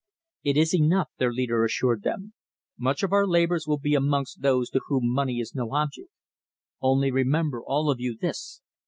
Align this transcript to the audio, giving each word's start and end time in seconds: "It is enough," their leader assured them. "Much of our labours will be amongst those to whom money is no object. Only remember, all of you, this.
"It 0.43 0.57
is 0.57 0.73
enough," 0.73 1.11
their 1.19 1.31
leader 1.31 1.63
assured 1.63 2.01
them. 2.01 2.33
"Much 2.75 3.03
of 3.03 3.11
our 3.13 3.27
labours 3.27 3.67
will 3.67 3.77
be 3.77 3.93
amongst 3.93 4.41
those 4.41 4.71
to 4.71 4.81
whom 4.87 5.13
money 5.13 5.37
is 5.39 5.53
no 5.53 5.75
object. 5.75 6.09
Only 6.81 7.11
remember, 7.11 7.61
all 7.63 7.91
of 7.91 7.99
you, 7.99 8.17
this. 8.19 8.61